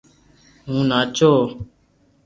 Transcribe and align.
ھون 0.67 0.81
ناچو 0.89 1.31